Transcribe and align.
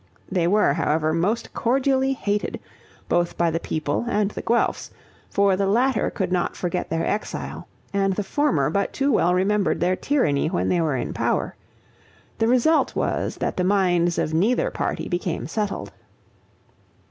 They 0.31 0.47
were, 0.47 0.73
however, 0.73 1.13
most 1.13 1.53
cordially 1.53 2.13
hated, 2.13 2.59
both 3.07 3.37
by 3.37 3.51
the 3.51 3.59
people 3.59 4.05
and 4.09 4.31
the 4.31 4.41
Guelphs, 4.41 4.89
for 5.29 5.55
the 5.55 5.67
latter 5.67 6.09
could 6.09 6.31
not 6.31 6.55
forget 6.55 6.89
their 6.89 7.05
exile, 7.05 7.67
and 7.93 8.13
the 8.13 8.23
former 8.23 8.71
but 8.71 8.93
too 8.93 9.11
well 9.11 9.35
remembered 9.35 9.79
their 9.79 9.95
tyranny 9.95 10.47
when 10.47 10.69
they 10.69 10.81
were 10.81 10.97
in 10.97 11.13
power; 11.13 11.55
the 12.39 12.47
result 12.47 12.95
was, 12.95 13.35
that 13.35 13.57
the 13.57 13.63
minds 13.63 14.17
of 14.17 14.33
neither 14.33 14.71
party 14.71 15.07
became 15.07 15.45
settled. 15.45 15.91